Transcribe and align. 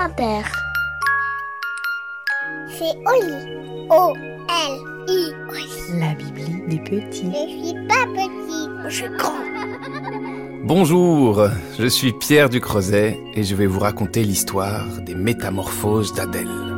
Inter. 0.00 0.48
C'est 2.68 2.96
Oli. 3.06 3.86
O-L-I. 3.90 5.32
La 5.98 6.14
Bibli 6.14 6.62
des 6.68 6.78
petits. 6.78 7.30
Je 7.30 7.66
suis 7.66 7.86
pas 7.86 8.06
petit, 8.14 8.88
je 8.88 8.94
suis 8.94 9.08
grand. 9.18 9.34
Bonjour, 10.64 11.48
je 11.78 11.86
suis 11.86 12.14
Pierre 12.14 12.48
du 12.48 12.62
Creuset 12.62 13.20
et 13.34 13.42
je 13.42 13.54
vais 13.54 13.66
vous 13.66 13.80
raconter 13.80 14.24
l'histoire 14.24 14.86
des 15.02 15.14
métamorphoses 15.14 16.14
d'Adèle. 16.14 16.69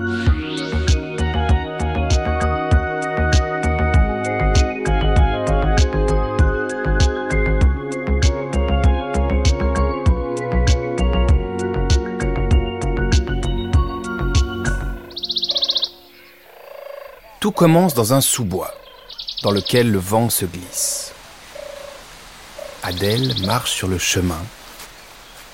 Commence 17.62 17.94
dans 17.94 18.12
un 18.12 18.20
sous-bois, 18.20 18.74
dans 19.44 19.52
lequel 19.52 19.88
le 19.88 20.00
vent 20.00 20.30
se 20.30 20.44
glisse. 20.44 21.12
Adèle 22.82 23.36
marche 23.46 23.70
sur 23.70 23.86
le 23.86 23.98
chemin. 23.98 24.42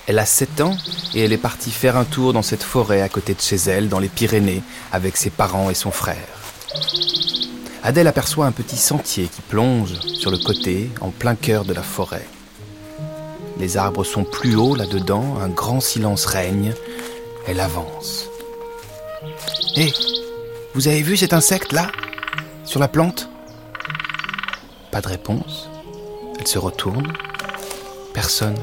Elle 0.06 0.18
a 0.18 0.24
7 0.24 0.62
ans 0.62 0.78
et 1.12 1.22
elle 1.22 1.34
est 1.34 1.36
partie 1.36 1.70
faire 1.70 1.98
un 1.98 2.06
tour 2.06 2.32
dans 2.32 2.40
cette 2.40 2.62
forêt 2.62 3.02
à 3.02 3.10
côté 3.10 3.34
de 3.34 3.42
chez 3.42 3.56
elle, 3.56 3.90
dans 3.90 3.98
les 3.98 4.08
Pyrénées, 4.08 4.62
avec 4.90 5.18
ses 5.18 5.28
parents 5.28 5.68
et 5.68 5.74
son 5.74 5.90
frère. 5.90 6.16
Adèle 7.82 8.06
aperçoit 8.06 8.46
un 8.46 8.52
petit 8.52 8.78
sentier 8.78 9.26
qui 9.26 9.42
plonge 9.42 10.00
sur 10.18 10.30
le 10.30 10.38
côté, 10.38 10.90
en 11.02 11.10
plein 11.10 11.34
cœur 11.34 11.66
de 11.66 11.74
la 11.74 11.82
forêt. 11.82 12.26
Les 13.58 13.76
arbres 13.76 14.04
sont 14.04 14.24
plus 14.24 14.56
hauts 14.56 14.76
là-dedans, 14.76 15.36
un 15.42 15.50
grand 15.50 15.80
silence 15.80 16.24
règne. 16.24 16.72
Elle 17.46 17.60
avance. 17.60 18.30
Hé, 19.76 19.92
vous 20.74 20.86
avez 20.86 21.02
vu 21.02 21.18
cet 21.18 21.32
insecte 21.32 21.72
là 21.72 21.90
Sur 22.68 22.80
la 22.80 22.88
plante 22.88 23.30
Pas 24.90 25.00
de 25.00 25.08
réponse. 25.08 25.70
Elle 26.38 26.46
se 26.46 26.58
retourne. 26.58 27.14
Personne. 28.12 28.58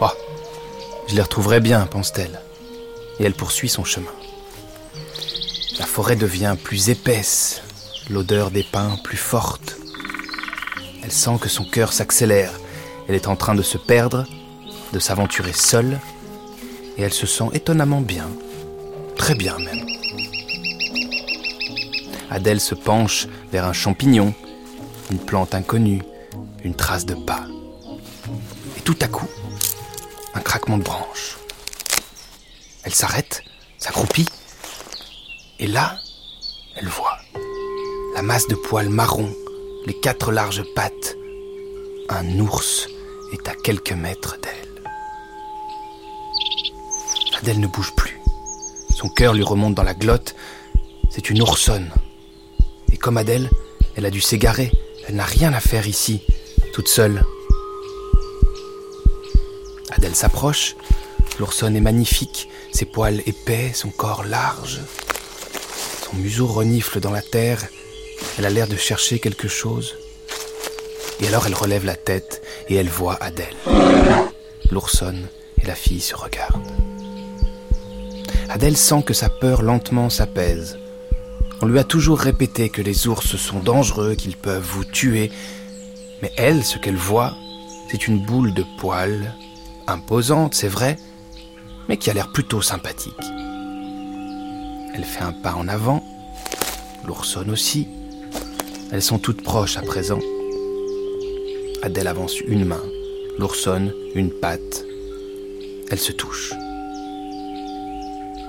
Oh, 0.00 0.10
je 1.06 1.14
les 1.14 1.22
retrouverai 1.22 1.60
bien, 1.60 1.86
pense-t-elle. 1.86 2.40
Et 3.20 3.24
elle 3.24 3.34
poursuit 3.34 3.68
son 3.68 3.84
chemin. 3.84 4.10
La 5.78 5.86
forêt 5.86 6.16
devient 6.16 6.56
plus 6.60 6.88
épaisse, 6.88 7.62
l'odeur 8.10 8.50
des 8.50 8.64
pins 8.64 8.96
plus 9.04 9.16
forte. 9.16 9.76
Elle 11.04 11.12
sent 11.12 11.38
que 11.40 11.48
son 11.48 11.64
cœur 11.64 11.92
s'accélère. 11.92 12.50
Elle 13.08 13.14
est 13.14 13.28
en 13.28 13.36
train 13.36 13.54
de 13.54 13.62
se 13.62 13.78
perdre, 13.78 14.26
de 14.92 14.98
s'aventurer 14.98 15.52
seule, 15.52 16.00
et 16.98 17.02
elle 17.02 17.14
se 17.14 17.28
sent 17.28 17.50
étonnamment 17.52 18.00
bien, 18.00 18.26
très 19.16 19.36
bien 19.36 19.56
même. 19.60 19.86
Adèle 22.32 22.60
se 22.60 22.74
penche 22.74 23.28
vers 23.52 23.66
un 23.66 23.74
champignon, 23.74 24.32
une 25.10 25.18
plante 25.18 25.54
inconnue, 25.54 26.02
une 26.64 26.74
trace 26.74 27.04
de 27.04 27.14
pas. 27.14 27.44
Et 28.78 28.80
tout 28.80 28.96
à 29.02 29.06
coup, 29.06 29.28
un 30.32 30.40
craquement 30.40 30.78
de 30.78 30.82
branche. 30.82 31.36
Elle 32.84 32.94
s'arrête, 32.94 33.44
s'accroupit, 33.76 34.24
et 35.58 35.66
là, 35.66 35.98
elle 36.76 36.88
voit 36.88 37.18
la 38.14 38.22
masse 38.22 38.48
de 38.48 38.54
poils 38.54 38.88
marron, 38.88 39.30
les 39.86 40.00
quatre 40.00 40.32
larges 40.32 40.64
pattes. 40.74 41.16
Un 42.08 42.38
ours 42.38 42.88
est 43.34 43.46
à 43.46 43.54
quelques 43.62 43.92
mètres 43.92 44.38
d'elle. 44.42 44.82
Adèle 47.38 47.60
ne 47.60 47.66
bouge 47.66 47.92
plus. 47.94 48.18
Son 48.96 49.10
cœur 49.10 49.34
lui 49.34 49.42
remonte 49.42 49.74
dans 49.74 49.82
la 49.82 49.94
glotte. 49.94 50.34
C'est 51.10 51.28
une 51.28 51.42
oursonne. 51.42 51.90
Et 52.92 52.96
comme 52.96 53.16
Adèle, 53.16 53.50
elle 53.96 54.06
a 54.06 54.10
dû 54.10 54.20
s'égarer. 54.20 54.70
Elle 55.08 55.16
n'a 55.16 55.24
rien 55.24 55.52
à 55.52 55.60
faire 55.60 55.86
ici, 55.86 56.22
toute 56.72 56.88
seule. 56.88 57.24
Adèle 59.90 60.14
s'approche. 60.14 60.76
L'oursonne 61.38 61.76
est 61.76 61.80
magnifique, 61.80 62.48
ses 62.72 62.84
poils 62.84 63.22
épais, 63.26 63.72
son 63.74 63.90
corps 63.90 64.24
large. 64.24 64.80
Son 66.04 66.16
museau 66.16 66.46
renifle 66.46 67.00
dans 67.00 67.10
la 67.10 67.22
terre. 67.22 67.66
Elle 68.38 68.46
a 68.46 68.50
l'air 68.50 68.68
de 68.68 68.76
chercher 68.76 69.18
quelque 69.18 69.48
chose. 69.48 69.96
Et 71.20 71.28
alors 71.28 71.46
elle 71.46 71.54
relève 71.54 71.84
la 71.84 71.96
tête 71.96 72.42
et 72.68 72.76
elle 72.76 72.88
voit 72.88 73.16
Adèle. 73.22 73.56
L'oursonne 74.70 75.26
et 75.62 75.66
la 75.66 75.74
fille 75.74 76.00
se 76.00 76.14
regardent. 76.14 76.72
Adèle 78.48 78.76
sent 78.76 79.02
que 79.06 79.14
sa 79.14 79.28
peur 79.28 79.62
lentement 79.62 80.10
s'apaise. 80.10 80.78
On 81.64 81.66
lui 81.66 81.78
a 81.78 81.84
toujours 81.84 82.18
répété 82.18 82.70
que 82.70 82.82
les 82.82 83.06
ours 83.06 83.36
sont 83.36 83.60
dangereux, 83.60 84.16
qu'ils 84.16 84.36
peuvent 84.36 84.66
vous 84.68 84.84
tuer. 84.84 85.30
Mais 86.20 86.32
elle, 86.36 86.64
ce 86.64 86.76
qu'elle 86.76 86.96
voit, 86.96 87.36
c'est 87.88 88.08
une 88.08 88.18
boule 88.18 88.52
de 88.52 88.64
poils, 88.78 89.32
imposante, 89.86 90.54
c'est 90.54 90.66
vrai, 90.66 90.98
mais 91.88 91.98
qui 91.98 92.10
a 92.10 92.14
l'air 92.14 92.32
plutôt 92.32 92.62
sympathique. 92.62 93.14
Elle 94.92 95.04
fait 95.04 95.22
un 95.22 95.32
pas 95.32 95.54
en 95.54 95.68
avant, 95.68 96.04
l'oursonne 97.06 97.50
aussi. 97.50 97.86
Elles 98.90 99.00
sont 99.00 99.20
toutes 99.20 99.44
proches 99.44 99.76
à 99.76 99.82
présent. 99.82 100.18
Adèle 101.84 102.08
avance 102.08 102.40
une 102.40 102.64
main, 102.64 102.82
l'oursonne 103.38 103.94
une 104.16 104.32
patte. 104.32 104.84
Elle 105.92 106.00
se 106.00 106.10
touche. 106.10 106.54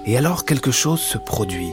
Et 0.07 0.17
alors 0.17 0.45
quelque 0.45 0.71
chose 0.71 0.99
se 0.99 1.19
produit. 1.19 1.69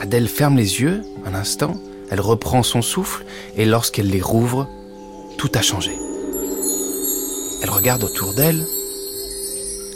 Adèle 0.00 0.28
ferme 0.28 0.56
les 0.56 0.80
yeux 0.80 1.02
un 1.26 1.34
instant, 1.34 1.74
elle 2.10 2.22
reprend 2.22 2.62
son 2.62 2.80
souffle 2.80 3.26
et 3.56 3.66
lorsqu'elle 3.66 4.08
les 4.08 4.22
rouvre, 4.22 4.66
tout 5.36 5.50
a 5.54 5.60
changé. 5.60 5.92
Elle 7.62 7.68
regarde 7.68 8.02
autour 8.02 8.32
d'elle, 8.34 8.64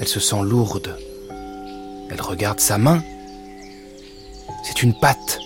elle 0.01 0.07
se 0.07 0.21
sent 0.21 0.43
lourde. 0.43 0.99
Elle 2.11 2.21
regarde 2.21 2.61
sa 2.61 2.77
main, 2.77 3.03
c'est 4.63 4.83
une 4.83 4.93
patte. 4.93 5.39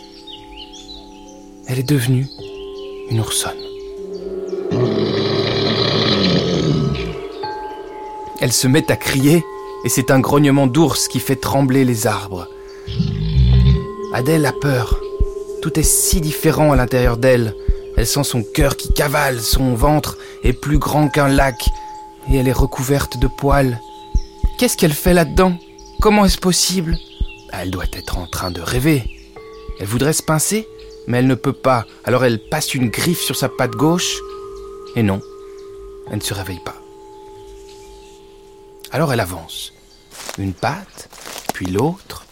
Elle 1.69 1.79
est 1.79 1.89
devenue 1.89 2.27
une 3.11 3.21
oursonne. 3.21 3.53
Elle 8.41 8.53
se 8.53 8.67
met 8.67 8.91
à 8.91 8.97
crier 8.97 9.45
et 9.85 9.89
c'est 9.89 10.11
un 10.11 10.19
grognement 10.19 10.67
d'ours 10.67 11.07
qui 11.07 11.21
fait 11.21 11.37
trembler 11.37 11.85
les 11.85 12.09
arbres. 12.09 12.49
Adèle 14.19 14.47
a 14.47 14.53
peur. 14.53 14.99
Tout 15.63 15.79
est 15.79 15.85
si 15.85 16.21
différent 16.21 16.73
à 16.73 16.77
l'intérieur 16.77 17.19
d'elle. 17.19 17.55
Elle 17.97 18.05
sent 18.05 18.25
son 18.25 18.43
cœur 18.43 18.77
qui 18.77 18.93
cavale, 18.93 19.41
son 19.41 19.75
ventre 19.75 20.19
est 20.43 20.53
plus 20.53 20.79
grand 20.79 21.09
qu'un 21.09 21.29
lac, 21.29 21.69
et 22.29 22.37
elle 22.37 22.49
est 22.49 22.53
recouverte 22.53 23.17
de 23.19 23.29
poils. 23.29 23.81
Qu'est-ce 24.59 24.77
qu'elle 24.77 24.93
fait 24.93 25.15
là-dedans? 25.15 25.57
Comment 26.01 26.25
est-ce 26.25 26.39
possible? 26.39 26.99
Elle 27.53 27.71
doit 27.71 27.85
être 27.93 28.19
en 28.19 28.27
train 28.27 28.51
de 28.51 28.61
rêver. 28.61 29.05
Elle 29.79 29.87
voudrait 29.87 30.13
se 30.13 30.25
pincer, 30.25 30.67
mais 31.07 31.19
elle 31.19 31.29
ne 31.29 31.37
peut 31.37 31.53
pas, 31.53 31.87
alors 32.03 32.25
elle 32.25 32.41
passe 32.41 32.75
une 32.75 32.89
griffe 32.89 33.21
sur 33.21 33.37
sa 33.37 33.49
patte 33.49 33.77
gauche, 33.77 34.17
et 34.97 35.05
non, 35.05 35.21
elle 36.11 36.19
ne 36.19 36.23
se 36.23 36.35
réveille 36.35 36.63
pas. 36.65 36.83
Alors 38.91 39.13
elle 39.13 39.21
avance. 39.21 39.73
Une 40.39 40.55
patte, 40.55 41.09
puis 41.55 41.67
l'autre. 41.67 42.25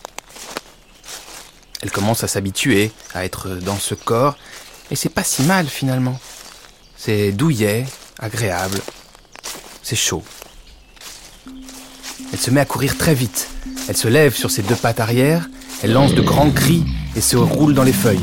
Elle 1.83 1.91
commence 1.91 2.25
à 2.25 2.29
s'habituer 2.29 2.91
à 3.15 3.25
être 3.25 3.49
dans 3.49 3.79
ce 3.79 3.95
corps, 3.95 4.37
et 4.91 4.97
c'est 4.97 5.09
pas 5.09 5.25
si 5.25 5.43
mal 5.43 5.67
finalement. 5.67 6.19
C'est 6.97 7.33
douillet, 7.33 7.85
agréable, 8.19 8.81
c'est 9.83 9.97
chaud. 9.97 10.25
Elle 12.33 12.39
se 12.39 12.51
met 12.51 12.61
à 12.61 12.65
courir 12.65 12.97
très 12.97 13.15
vite. 13.15 13.49
Elle 13.89 13.97
se 13.97 14.09
lève 14.09 14.35
sur 14.35 14.51
ses 14.51 14.63
deux 14.63 14.75
pattes 14.75 15.01
arrière, 15.01 15.49
elle 15.83 15.93
lance 15.93 16.15
de 16.15 16.23
grands 16.23 16.51
cris 16.51 16.85
et 17.15 17.21
se 17.21 17.37
roule 17.37 17.75
dans 17.75 17.85
les 17.85 17.93
feuilles. 17.93 18.19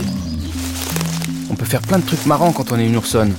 On 1.49 1.55
peut 1.55 1.65
faire 1.65 1.81
plein 1.81 1.99
de 1.99 2.05
trucs 2.05 2.25
marrants 2.25 2.51
quand 2.51 2.71
on 2.71 2.79
est 2.79 2.85
une 2.85 2.97
oursonne. 2.97 3.33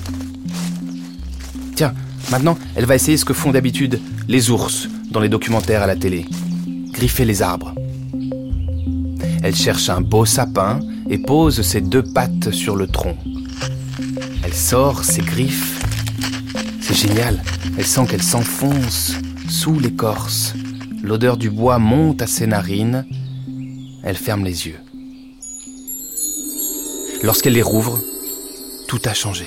Tiens, 1.75 1.95
maintenant, 2.31 2.57
elle 2.77 2.87
va 2.87 2.95
essayer 2.95 3.17
ce 3.17 3.25
que 3.25 3.35
font 3.35 3.51
d'habitude 3.51 4.01
les 4.29 4.51
ours 4.51 4.89
dans 5.11 5.21
les 5.21 5.29
documentaires 5.29 5.83
à 5.83 5.87
la 5.87 5.97
télé. 5.97 6.27
Griffer 6.93 7.25
les 7.25 7.43
arbres. 7.43 7.75
Elle 9.45 9.55
cherche 9.55 9.91
un 9.91 10.01
beau 10.01 10.25
sapin 10.25 10.81
et 11.11 11.19
pose 11.19 11.61
ses 11.61 11.83
deux 11.83 12.03
pattes 12.03 12.51
sur 12.51 12.77
le 12.77 12.87
tronc. 12.87 13.15
Elle 14.43 14.55
sort 14.55 15.05
ses 15.05 15.21
griffes. 15.21 15.85
C'est 16.81 16.95
génial. 16.95 17.43
Elle 17.77 17.85
sent 17.85 18.07
qu'elle 18.09 18.23
s'enfonce 18.23 19.13
sous 19.51 19.79
l'écorce. 19.79 20.55
L'odeur 21.03 21.37
du 21.37 21.51
bois 21.51 21.79
monte 21.79 22.23
à 22.23 22.27
ses 22.27 22.47
narines. 22.47 23.05
Elle 24.03 24.17
ferme 24.17 24.47
les 24.47 24.67
yeux. 24.67 24.81
Lorsqu'elle 27.23 27.53
les 27.53 27.61
rouvre, 27.61 28.01
tout 28.89 29.03
a 29.05 29.13
changé. 29.13 29.47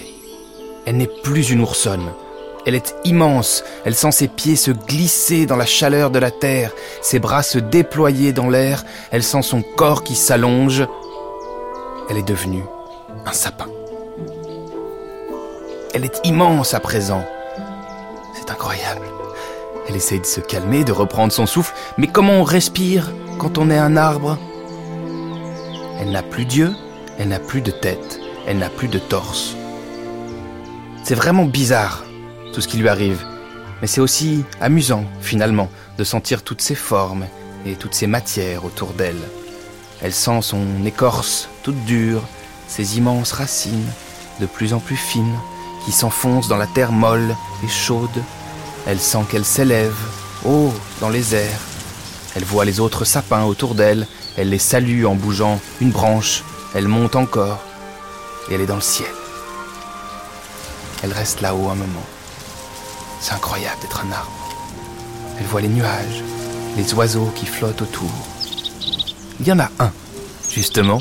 Elle 0.86 0.98
n'est 0.98 1.10
plus 1.24 1.50
une 1.50 1.62
oursonne. 1.62 2.12
Elle 2.68 2.76
est 2.76 2.98
immense, 3.06 3.64
elle 3.86 3.96
sent 3.96 4.12
ses 4.12 4.28
pieds 4.28 4.58
se 4.58 4.72
glisser 4.72 5.46
dans 5.46 5.56
la 5.56 5.66
chaleur 5.66 6.12
de 6.12 6.20
la 6.20 6.32
terre, 6.32 6.74
ses 7.02 7.18
bras 7.18 7.42
se 7.42 7.60
déployer 7.60 8.34
dans 8.34 8.50
l'air, 8.50 8.84
elle 9.10 9.24
sent 9.24 9.42
son 9.42 9.62
corps 9.62 10.04
qui 10.04 10.16
s'allonge. 10.16 10.86
Elle 12.10 12.18
est 12.18 12.28
devenue 12.28 12.66
un 13.26 13.32
sapin. 13.32 13.68
Elle 15.94 16.04
est 16.04 16.20
immense 16.26 16.74
à 16.74 16.82
présent. 16.82 17.26
C'est 18.36 18.52
incroyable. 18.52 19.06
Elle 19.88 19.96
essaye 19.96 20.20
de 20.20 20.26
se 20.26 20.42
calmer, 20.42 20.84
de 20.84 20.92
reprendre 20.92 21.32
son 21.32 21.46
souffle, 21.46 21.74
mais 21.98 22.08
comment 22.08 22.34
on 22.34 22.44
respire 22.44 23.14
quand 23.40 23.58
on 23.58 23.70
est 23.70 23.78
un 23.78 23.96
arbre? 23.96 24.38
Elle 26.02 26.12
n'a 26.12 26.22
plus 26.22 26.44
d'yeux, 26.44 26.74
elle 27.18 27.30
n'a 27.30 27.40
plus 27.40 27.62
de 27.62 27.72
tête, 27.72 28.20
elle 28.46 28.58
n'a 28.58 28.70
plus 28.70 28.90
de 28.90 29.00
torse. 29.00 29.56
C'est 31.06 31.16
vraiment 31.16 31.46
bizarre 31.46 32.04
tout 32.58 32.62
ce 32.62 32.68
qui 32.68 32.78
lui 32.78 32.90
arrive, 32.90 33.24
mais 33.82 33.88
c'est 33.88 34.02
aussi 34.02 34.44
amusant 34.60 35.06
finalement 35.22 35.70
de 36.00 36.04
sentir 36.04 36.42
toutes 36.42 36.64
ces 36.64 36.74
formes 36.74 37.28
et 37.68 37.76
toutes 37.76 37.94
ces 37.94 38.08
matières 38.08 38.66
autour 38.66 38.94
d'elle. 38.94 39.22
Elle 40.02 40.12
sent 40.12 40.42
son 40.42 40.66
écorce 40.84 41.50
toute 41.62 41.86
dure, 41.86 42.24
ses 42.68 42.98
immenses 42.98 43.32
racines 43.32 43.86
de 44.40 44.48
plus 44.48 44.74
en 44.74 44.80
plus 44.80 44.96
fines 44.96 45.38
qui 45.86 45.92
s'enfoncent 45.92 46.48
dans 46.48 46.58
la 46.58 46.66
terre 46.66 46.92
molle 46.92 47.36
et 47.64 47.68
chaude 47.68 48.24
elle 48.88 49.00
sent 49.00 49.26
qu'elle 49.30 49.46
s'élève, 49.46 49.94
haut, 50.44 50.74
dans 51.00 51.10
les 51.10 51.36
airs. 51.36 51.62
Elle 52.36 52.44
voit 52.44 52.66
les 52.66 52.80
autres 52.80 53.06
sapins 53.06 53.44
autour 53.44 53.76
d'elle, 53.76 54.08
elle 54.36 54.50
les 54.50 54.58
salue 54.58 55.06
en 55.06 55.14
bougeant 55.14 55.60
une 55.80 55.92
branche, 55.92 56.44
elle 56.74 56.88
monte 56.88 57.16
encore, 57.16 57.60
et 58.50 58.56
elle 58.56 58.62
est 58.62 58.66
dans 58.66 58.74
le 58.74 58.82
ciel. 58.82 59.14
Elle 61.04 61.14
reste 61.14 61.42
là-haut 61.42 61.70
un 61.70 61.76
moment. 61.76 62.08
C'est 63.20 63.34
incroyable 63.34 63.82
d'être 63.82 64.06
un 64.06 64.12
arbre. 64.12 64.56
Elle 65.40 65.46
voit 65.46 65.62
les 65.62 65.68
nuages, 65.68 66.24
les 66.76 66.94
oiseaux 66.94 67.32
qui 67.36 67.46
flottent 67.46 67.82
autour. 67.82 68.12
Il 69.40 69.48
y 69.48 69.52
en 69.52 69.60
a 69.60 69.70
un, 69.80 69.92
justement, 70.50 71.00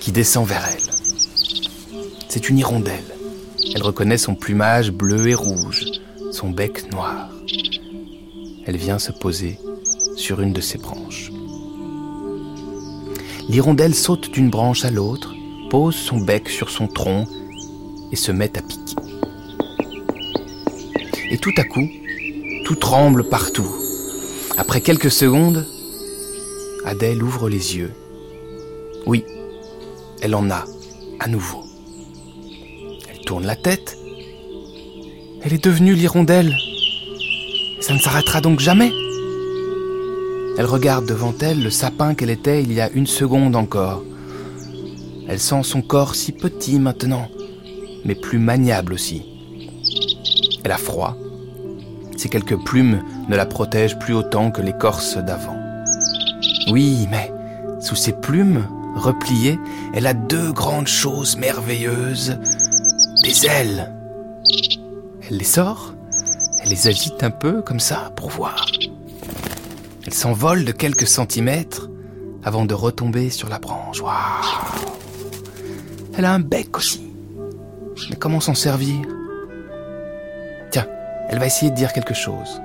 qui 0.00 0.12
descend 0.12 0.46
vers 0.46 0.64
elle. 0.72 0.82
C'est 2.28 2.48
une 2.48 2.58
hirondelle. 2.58 3.04
Elle 3.74 3.82
reconnaît 3.82 4.18
son 4.18 4.34
plumage 4.34 4.90
bleu 4.90 5.28
et 5.28 5.34
rouge 5.34 5.84
son 6.36 6.50
bec 6.50 6.92
noir. 6.92 7.30
Elle 8.66 8.76
vient 8.76 8.98
se 8.98 9.12
poser 9.12 9.58
sur 10.16 10.42
une 10.42 10.52
de 10.52 10.60
ses 10.60 10.76
branches. 10.76 11.30
L'hirondelle 13.48 13.94
saute 13.94 14.30
d'une 14.32 14.50
branche 14.50 14.84
à 14.84 14.90
l'autre, 14.90 15.32
pose 15.70 15.94
son 15.94 16.18
bec 16.18 16.48
sur 16.48 16.68
son 16.68 16.88
tronc 16.88 17.26
et 18.12 18.16
se 18.16 18.32
met 18.32 18.56
à 18.58 18.62
piquer. 18.62 19.05
Et 21.30 21.38
tout 21.38 21.54
à 21.56 21.64
coup, 21.64 21.88
tout 22.64 22.76
tremble 22.76 23.28
partout. 23.28 23.68
Après 24.56 24.80
quelques 24.80 25.10
secondes, 25.10 25.66
Adèle 26.84 27.22
ouvre 27.22 27.48
les 27.48 27.76
yeux. 27.76 27.92
Oui, 29.06 29.24
elle 30.22 30.34
en 30.34 30.50
a, 30.50 30.64
à 31.20 31.28
nouveau. 31.28 31.64
Elle 33.10 33.20
tourne 33.24 33.46
la 33.46 33.56
tête 33.56 33.96
elle 35.46 35.54
est 35.54 35.64
devenue 35.64 35.94
l'hirondelle. 35.94 36.56
Ça 37.80 37.94
ne 37.94 38.00
s'arrêtera 38.00 38.40
donc 38.40 38.58
jamais. 38.58 38.90
Elle 40.58 40.66
regarde 40.66 41.06
devant 41.06 41.32
elle 41.40 41.62
le 41.62 41.70
sapin 41.70 42.14
qu'elle 42.16 42.30
était 42.30 42.64
il 42.64 42.72
y 42.72 42.80
a 42.80 42.90
une 42.90 43.06
seconde 43.06 43.54
encore. 43.54 44.02
Elle 45.28 45.38
sent 45.38 45.62
son 45.62 45.82
corps 45.82 46.16
si 46.16 46.32
petit 46.32 46.80
maintenant, 46.80 47.28
mais 48.04 48.16
plus 48.16 48.40
maniable 48.40 48.92
aussi. 48.92 49.22
Elle 50.66 50.72
a 50.72 50.78
froid. 50.78 51.16
Ces 52.16 52.28
quelques 52.28 52.58
plumes 52.64 53.00
ne 53.28 53.36
la 53.36 53.46
protègent 53.46 54.00
plus 54.00 54.14
autant 54.14 54.50
que 54.50 54.60
l'écorce 54.60 55.16
d'avant. 55.16 55.56
Oui, 56.72 57.06
mais 57.08 57.32
sous 57.80 57.94
ces 57.94 58.10
plumes 58.10 58.66
repliées, 58.96 59.60
elle 59.94 60.08
a 60.08 60.12
deux 60.12 60.50
grandes 60.50 60.88
choses 60.88 61.36
merveilleuses. 61.36 62.40
Des 63.22 63.46
ailes. 63.46 63.94
Elle 65.30 65.36
les 65.36 65.44
sort, 65.44 65.94
elle 66.64 66.70
les 66.70 66.88
agite 66.88 67.22
un 67.22 67.30
peu 67.30 67.62
comme 67.62 67.78
ça 67.78 68.10
pour 68.16 68.30
voir. 68.30 68.66
Elle 70.04 70.14
s'envole 70.14 70.64
de 70.64 70.72
quelques 70.72 71.06
centimètres 71.06 71.88
avant 72.42 72.64
de 72.64 72.74
retomber 72.74 73.30
sur 73.30 73.48
la 73.48 73.60
branche. 73.60 74.00
Waouh 74.00 74.14
Elle 76.18 76.24
a 76.24 76.34
un 76.34 76.40
bec 76.40 76.76
aussi. 76.76 77.06
Mais 78.10 78.16
comment 78.16 78.40
s'en 78.40 78.56
servir? 78.56 79.15
Elle 81.28 81.38
va 81.38 81.46
essayer 81.46 81.70
de 81.70 81.76
dire 81.76 81.92
quelque 81.92 82.14
chose. 82.14 82.60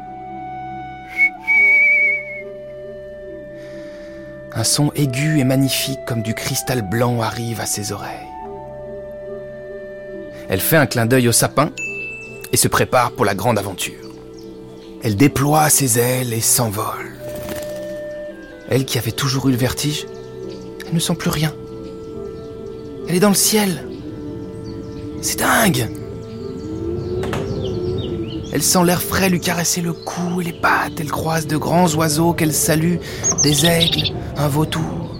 Un 4.53 4.63
son 4.63 4.91
aigu 4.95 5.39
et 5.39 5.43
magnifique 5.43 5.99
comme 6.05 6.21
du 6.21 6.33
cristal 6.33 6.81
blanc 6.81 7.21
arrive 7.21 7.61
à 7.61 7.65
ses 7.65 7.91
oreilles. 7.91 8.27
Elle 10.49 10.59
fait 10.59 10.75
un 10.75 10.85
clin 10.85 11.05
d'œil 11.05 11.29
au 11.29 11.31
sapin 11.31 11.71
et 12.51 12.57
se 12.57 12.67
prépare 12.67 13.11
pour 13.13 13.23
la 13.23 13.33
grande 13.33 13.57
aventure. 13.57 13.93
Elle 15.03 15.15
déploie 15.15 15.69
ses 15.69 15.97
ailes 15.97 16.33
et 16.33 16.41
s'envole. 16.41 17.15
Elle 18.69 18.85
qui 18.85 18.97
avait 18.97 19.11
toujours 19.11 19.47
eu 19.47 19.51
le 19.51 19.57
vertige, 19.57 20.05
elle 20.85 20.93
ne 20.93 20.99
sent 20.99 21.15
plus 21.15 21.29
rien. 21.29 21.53
Elle 23.07 23.15
est 23.15 23.19
dans 23.21 23.29
le 23.29 23.35
ciel. 23.35 23.87
C'est 25.21 25.39
dingue. 25.39 25.89
Elle 28.53 28.63
sent 28.63 28.83
l'air 28.85 29.01
frais 29.01 29.29
lui 29.29 29.39
caresser 29.39 29.81
le 29.81 29.93
cou 29.93 30.41
et 30.41 30.43
les 30.43 30.53
pattes. 30.53 30.99
Elle 30.99 31.11
croise 31.11 31.47
de 31.47 31.55
grands 31.55 31.93
oiseaux 31.95 32.33
qu'elle 32.33 32.53
salue, 32.53 32.97
des 33.43 33.65
aigles, 33.65 34.13
un 34.35 34.49
vautour, 34.49 35.15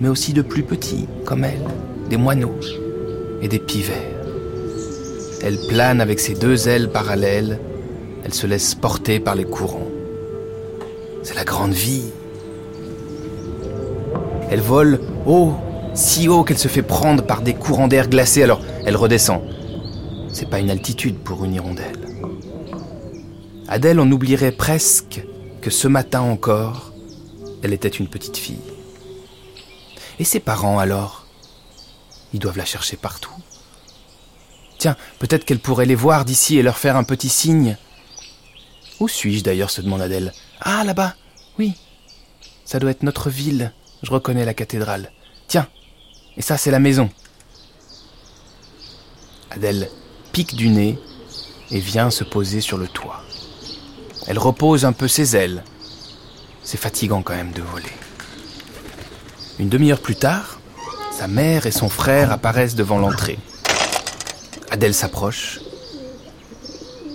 mais 0.00 0.08
aussi 0.08 0.34
de 0.34 0.42
plus 0.42 0.62
petits, 0.62 1.08
comme 1.24 1.44
elle, 1.44 1.64
des 2.10 2.18
moineaux 2.18 2.58
et 3.40 3.48
des 3.48 3.58
pivers. 3.58 3.96
Elle 5.42 5.58
plane 5.68 6.00
avec 6.00 6.20
ses 6.20 6.34
deux 6.34 6.68
ailes 6.68 6.90
parallèles. 6.90 7.58
Elle 8.24 8.34
se 8.34 8.46
laisse 8.46 8.74
porter 8.74 9.20
par 9.20 9.34
les 9.34 9.44
courants. 9.44 9.88
C'est 11.22 11.36
la 11.36 11.44
grande 11.44 11.72
vie. 11.72 12.10
Elle 14.50 14.60
vole 14.60 15.00
haut, 15.26 15.54
si 15.94 16.28
haut 16.28 16.42
qu'elle 16.44 16.58
se 16.58 16.68
fait 16.68 16.82
prendre 16.82 17.22
par 17.22 17.40
des 17.40 17.54
courants 17.54 17.88
d'air 17.88 18.08
glacés, 18.08 18.42
alors 18.42 18.60
elle 18.84 18.96
redescend. 18.96 19.40
C'est 20.32 20.50
pas 20.50 20.58
une 20.58 20.70
altitude 20.70 21.16
pour 21.18 21.44
une 21.44 21.54
hirondelle. 21.54 22.07
Adèle 23.68 24.00
en 24.00 24.10
oublierait 24.10 24.52
presque 24.52 25.22
que 25.60 25.68
ce 25.70 25.88
matin 25.88 26.22
encore, 26.22 26.92
elle 27.62 27.74
était 27.74 27.88
une 27.88 28.08
petite 28.08 28.38
fille. 28.38 28.56
Et 30.18 30.24
ses 30.24 30.40
parents 30.40 30.78
alors 30.78 31.26
Ils 32.32 32.40
doivent 32.40 32.56
la 32.56 32.64
chercher 32.64 32.96
partout. 32.96 33.34
Tiens, 34.78 34.96
peut-être 35.18 35.44
qu'elle 35.44 35.58
pourrait 35.58 35.86
les 35.86 35.94
voir 35.94 36.24
d'ici 36.24 36.56
et 36.56 36.62
leur 36.62 36.78
faire 36.78 36.96
un 36.96 37.04
petit 37.04 37.28
signe. 37.28 37.76
Où 39.00 39.08
suis-je 39.08 39.44
d'ailleurs 39.44 39.70
se 39.70 39.82
demande 39.82 40.00
Adèle. 40.00 40.32
Ah, 40.60 40.82
là-bas. 40.84 41.14
Oui. 41.58 41.74
Ça 42.64 42.78
doit 42.78 42.90
être 42.90 43.02
notre 43.02 43.28
ville. 43.28 43.72
Je 44.02 44.10
reconnais 44.10 44.44
la 44.44 44.54
cathédrale. 44.54 45.12
Tiens. 45.46 45.68
Et 46.36 46.42
ça, 46.42 46.56
c'est 46.56 46.70
la 46.70 46.78
maison. 46.78 47.10
Adèle 49.50 49.90
pique 50.32 50.54
du 50.54 50.68
nez 50.68 50.98
et 51.70 51.80
vient 51.80 52.10
se 52.10 52.24
poser 52.24 52.60
sur 52.60 52.78
le 52.78 52.88
toit. 52.88 53.22
Elle 54.28 54.38
repose 54.38 54.84
un 54.84 54.92
peu 54.92 55.08
ses 55.08 55.36
ailes. 55.36 55.64
C'est 56.62 56.76
fatigant 56.76 57.22
quand 57.22 57.34
même 57.34 57.52
de 57.52 57.62
voler. 57.62 57.86
Une 59.58 59.70
demi-heure 59.70 60.00
plus 60.00 60.16
tard, 60.16 60.60
sa 61.10 61.26
mère 61.28 61.64
et 61.64 61.70
son 61.70 61.88
frère 61.88 62.30
apparaissent 62.30 62.74
devant 62.74 62.98
l'entrée. 62.98 63.38
Adèle 64.70 64.92
s'approche. 64.92 65.60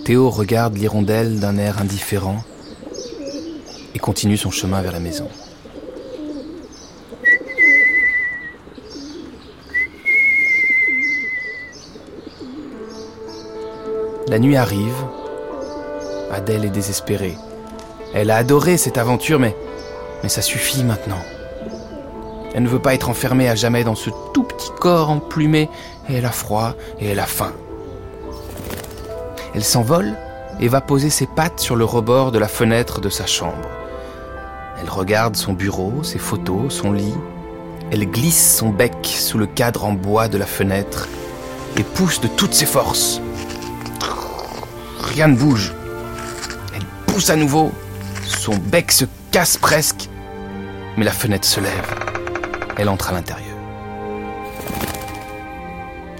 Théo 0.04 0.28
regarde 0.28 0.76
l'hirondelle 0.76 1.38
d'un 1.38 1.56
air 1.56 1.80
indifférent 1.80 2.42
et 3.94 3.98
continue 4.00 4.36
son 4.36 4.50
chemin 4.50 4.82
vers 4.82 4.92
la 4.92 4.98
maison. 4.98 5.28
La 14.26 14.40
nuit 14.40 14.56
arrive. 14.56 14.96
Adèle 16.34 16.64
est 16.64 16.70
désespérée. 16.70 17.36
Elle 18.12 18.30
a 18.30 18.36
adoré 18.36 18.76
cette 18.76 18.98
aventure, 18.98 19.38
mais, 19.38 19.56
mais 20.22 20.28
ça 20.28 20.42
suffit 20.42 20.84
maintenant. 20.84 21.22
Elle 22.54 22.62
ne 22.62 22.68
veut 22.68 22.78
pas 22.78 22.94
être 22.94 23.08
enfermée 23.08 23.48
à 23.48 23.54
jamais 23.54 23.82
dans 23.82 23.94
ce 23.94 24.10
tout 24.32 24.44
petit 24.44 24.70
corps 24.78 25.10
emplumé, 25.10 25.68
et 26.08 26.16
elle 26.16 26.26
a 26.26 26.30
froid, 26.30 26.74
et 27.00 27.08
elle 27.08 27.18
a 27.18 27.26
faim. 27.26 27.52
Elle 29.54 29.64
s'envole 29.64 30.14
et 30.60 30.68
va 30.68 30.80
poser 30.80 31.10
ses 31.10 31.26
pattes 31.26 31.60
sur 31.60 31.76
le 31.76 31.84
rebord 31.84 32.32
de 32.32 32.38
la 32.38 32.48
fenêtre 32.48 33.00
de 33.00 33.08
sa 33.08 33.26
chambre. 33.26 33.68
Elle 34.80 34.90
regarde 34.90 35.36
son 35.36 35.52
bureau, 35.52 36.02
ses 36.02 36.18
photos, 36.18 36.74
son 36.74 36.92
lit. 36.92 37.14
Elle 37.90 38.06
glisse 38.10 38.56
son 38.56 38.70
bec 38.70 38.96
sous 39.04 39.38
le 39.38 39.46
cadre 39.46 39.84
en 39.84 39.92
bois 39.92 40.28
de 40.28 40.38
la 40.38 40.46
fenêtre 40.46 41.08
et 41.76 41.82
pousse 41.82 42.20
de 42.20 42.28
toutes 42.28 42.54
ses 42.54 42.66
forces. 42.66 43.20
rien 44.98 45.28
ne 45.28 45.36
bouge. 45.36 45.72
Pousse 47.14 47.30
à 47.30 47.36
nouveau, 47.36 47.70
son 48.26 48.56
bec 48.56 48.90
se 48.90 49.04
casse 49.30 49.56
presque, 49.56 50.10
mais 50.96 51.04
la 51.04 51.12
fenêtre 51.12 51.46
se 51.46 51.60
lève. 51.60 51.94
Elle 52.76 52.88
entre 52.88 53.10
à 53.10 53.12
l'intérieur. 53.12 53.56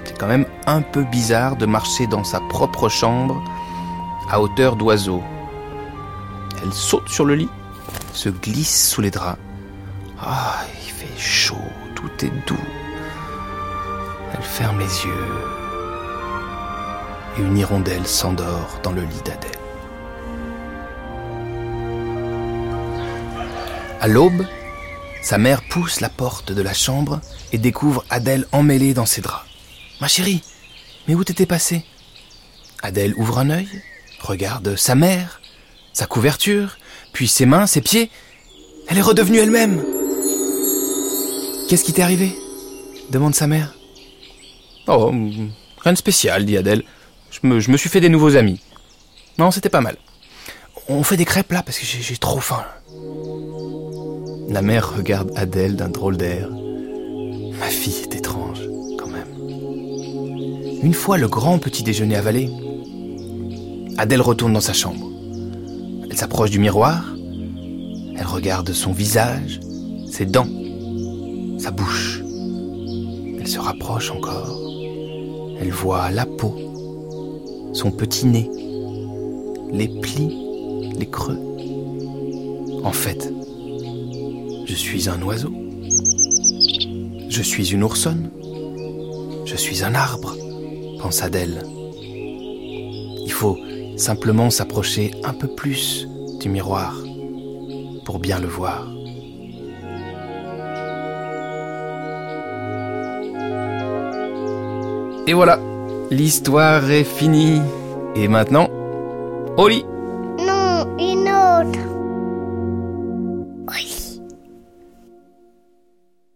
C'est 0.05 0.17
quand 0.17 0.29
même 0.29 0.47
un 0.67 0.83
peu 0.83 1.03
bizarre 1.03 1.57
de 1.57 1.67
marcher 1.67 2.07
dans 2.07 2.23
sa 2.23 2.39
propre 2.49 2.89
chambre 2.89 3.43
à 4.31 4.41
hauteur 4.41 4.77
d'oiseau. 4.77 5.21
Elle 6.63 6.73
saute 6.73 7.09
sur 7.09 7.25
le 7.25 7.35
lit, 7.35 7.51
se 8.13 8.29
glisse 8.29 8.89
sous 8.91 9.01
les 9.01 9.11
draps. 9.11 9.41
Ah, 10.23 10.61
il 10.87 10.93
fait 10.93 11.21
chaud, 11.21 11.57
tout 11.97 12.25
est 12.25 12.47
doux. 12.47 12.55
Elle 14.33 14.45
ferme 14.45 14.79
les 14.79 14.85
yeux. 14.85 15.27
Et 17.37 17.41
une 17.41 17.59
hirondelle 17.59 18.07
s'endort 18.07 18.79
dans 18.85 18.93
le 18.93 19.03
lit 19.03 19.23
d'Adèle. 19.25 19.64
À 24.05 24.07
l'aube, 24.07 24.47
sa 25.23 25.39
mère 25.39 25.63
pousse 25.67 26.03
la 26.03 26.11
porte 26.11 26.53
de 26.53 26.61
la 26.61 26.75
chambre 26.75 27.23
et 27.53 27.57
découvre 27.57 28.05
Adèle 28.11 28.45
emmêlée 28.53 28.93
dans 28.93 29.07
ses 29.07 29.23
draps. 29.23 29.47
Ma 29.99 30.09
chérie, 30.09 30.43
mais 31.09 31.15
où 31.15 31.25
t'étais 31.25 31.47
passée? 31.47 31.87
Adèle 32.83 33.15
ouvre 33.17 33.39
un 33.39 33.49
œil, 33.49 33.67
regarde 34.21 34.77
sa 34.77 34.95
mère, 34.95 35.41
sa 35.95 36.05
couverture, 36.05 36.77
puis 37.15 37.27
ses 37.27 37.47
mains, 37.47 37.67
ses 37.67 37.81
pieds. 37.81 38.11
Elle 38.89 38.99
est 38.99 39.01
redevenue 39.01 39.39
elle-même. 39.39 39.83
Qu'est-ce 41.71 41.85
qui 41.85 41.95
t'est 41.95 42.03
arrivé? 42.03 42.37
demande 43.09 43.35
sa 43.35 43.47
mère. 43.47 43.75
Oh, 44.87 45.15
rien 45.81 45.93
de 45.95 45.99
spécial, 45.99 46.45
dit 46.45 46.59
Adèle. 46.59 46.83
Je 47.31 47.39
me, 47.43 47.59
je 47.59 47.71
me 47.71 47.79
suis 47.79 47.89
fait 47.89 48.03
des 48.03 48.11
nouveaux 48.11 48.37
amis. 48.37 48.61
Non, 49.39 49.51
c'était 49.51 49.71
pas 49.71 49.81
mal. 49.81 49.97
On 50.89 51.03
fait 51.03 51.17
des 51.17 51.25
crêpes 51.25 51.53
là 51.53 51.63
parce 51.63 51.79
que 51.79 51.87
j'ai 51.87 52.19
trop 52.19 52.41
faim. 52.41 52.67
La 54.49 54.63
mère 54.63 54.97
regarde 54.97 55.33
Adèle 55.37 55.77
d'un 55.77 55.89
drôle 55.89 56.17
d'air. 56.17 56.49
Ma 57.59 57.67
fille 57.67 58.03
est 58.03 58.15
étrange, 58.15 58.61
quand 58.99 59.09
même. 59.09 59.27
Une 60.83 60.95
fois 60.95 61.19
le 61.19 61.29
grand 61.29 61.59
petit 61.59 61.83
déjeuner 61.83 62.17
avalé, 62.17 62.51
Adèle 63.97 64.21
retourne 64.21 64.53
dans 64.53 64.61
sa 64.61 64.73
chambre. 64.73 65.11
Elle 66.11 66.17
s'approche 66.17 66.51
du 66.51 66.59
miroir. 66.59 67.15
Elle 68.17 68.27
regarde 68.27 68.73
son 68.73 68.93
visage, 68.93 69.61
ses 70.11 70.27
dents, 70.27 70.49
sa 71.59 71.71
bouche. 71.71 72.23
Elle 73.41 73.49
se 73.49 73.59
rapproche 73.59 74.11
encore. 74.11 74.61
Elle 75.61 75.71
voit 75.71 76.11
la 76.11 76.27
peau, 76.27 76.55
son 77.73 77.91
petit 77.91 78.27
nez, 78.27 78.51
les 79.73 79.89
plis, 79.89 80.37
les 80.99 81.07
creux. 81.07 81.39
En 82.85 82.93
fait, 82.93 83.33
je 84.67 84.75
suis 84.75 85.09
un 85.09 85.21
oiseau. 85.23 85.53
Je 87.29 87.43
suis 87.43 87.73
une 87.73 87.83
oursonne. 87.83 88.31
Je 89.45 89.57
suis 89.57 89.85
un 89.85 89.95
arbre, 89.95 90.37
pense 91.01 91.23
Adèle. 91.23 91.63
Il 93.25 93.33
faut 93.33 93.59
simplement 93.97 94.51
s'approcher 94.51 95.13
un 95.25 95.35
peu 95.35 95.49
plus 95.49 96.09
du 96.41 96.49
miroir 96.49 96.95
pour 98.05 98.19
bien 98.19 98.39
le 98.39 98.49
voir. 98.49 98.89
Et 105.27 105.33
voilà, 105.33 105.59
l'histoire 106.11 106.91
est 106.91 107.05
finie. 107.05 107.61
Et 108.15 108.29
maintenant, 108.29 108.69
au 109.57 109.69
lit. 109.69 109.85